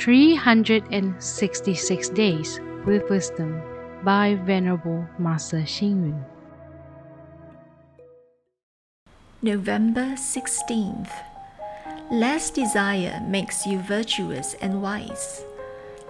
[0.00, 3.60] 366 Days with Wisdom
[4.02, 6.24] by Venerable Master Hsing Yun.
[9.42, 11.10] November 16th.
[12.10, 15.44] Less desire makes you virtuous and wise.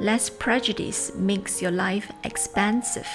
[0.00, 3.06] Less prejudice makes your life expansive.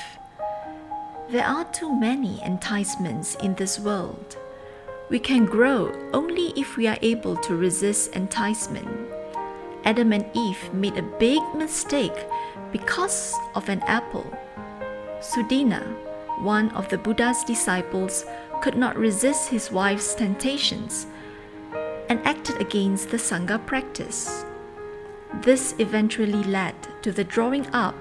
[1.29, 4.37] There are too many enticements in this world.
[5.09, 9.19] We can grow only if we are able to resist enticement.
[9.83, 12.25] Adam and Eve made a big mistake
[12.71, 14.25] because of an apple.
[15.19, 15.83] Sudinna,
[16.41, 18.25] one of the Buddha's disciples,
[18.61, 21.07] could not resist his wife's temptations
[22.09, 24.45] and acted against the Sangha practice.
[25.41, 27.95] This eventually led to the drawing up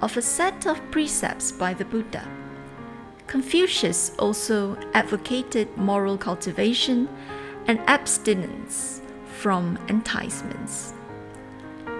[0.00, 2.26] of a set of precepts by the Buddha.
[3.26, 7.08] Confucius also advocated moral cultivation
[7.66, 9.02] and abstinence
[9.38, 10.94] from enticements.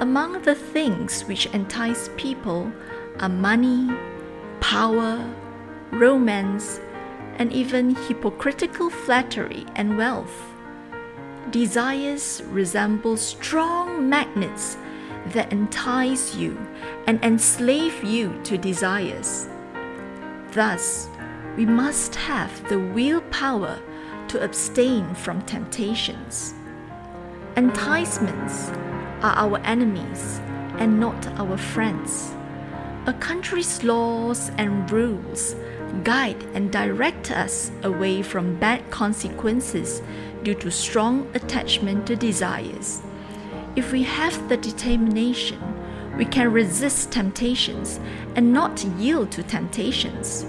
[0.01, 2.73] Among the things which entice people
[3.19, 3.95] are money,
[4.59, 5.23] power,
[5.91, 6.81] romance,
[7.37, 10.55] and even hypocritical flattery and wealth.
[11.51, 14.79] Desires resemble strong magnets
[15.35, 16.59] that entice you
[17.07, 19.49] and enslave you to desires.
[20.53, 21.11] Thus,
[21.59, 23.79] we must have the willpower
[24.29, 26.55] to abstain from temptations.
[27.59, 28.71] Enticements
[29.23, 30.41] are our enemies
[30.79, 32.33] and not our friends.
[33.07, 35.55] A country's laws and rules
[36.05, 40.03] guide and direct us away from bad consequences
[40.43, 43.03] due to strong attachment to desires.
[43.77, 45.61] If we have the determination,
[46.17, 48.01] we can resist temptations
[48.37, 50.45] and not yield to temptations.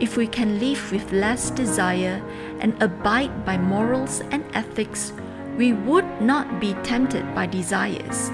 [0.00, 2.22] If we can live with less desire
[2.60, 5.12] and abide by morals and ethics,
[5.56, 8.30] we would not be tempted by desires.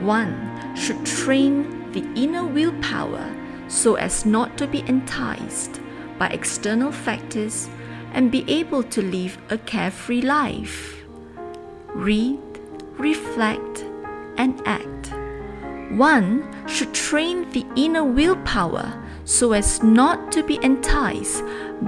[0.00, 3.34] One should train the inner willpower
[3.68, 5.80] so as not to be enticed
[6.18, 7.68] by external factors
[8.12, 11.04] and be able to live a carefree life.
[11.94, 12.40] Read,
[12.96, 13.84] reflect,
[14.36, 15.12] and act.
[15.92, 21.42] One should train the inner willpower so as not to be enticed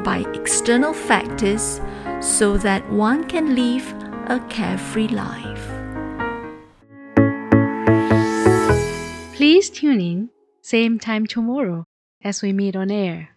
[0.04, 1.80] by external factors
[2.20, 3.94] so that one can live
[4.26, 5.66] a carefree life.
[9.34, 10.30] Please tune in,
[10.62, 11.84] same time tomorrow
[12.22, 13.30] as we meet on air.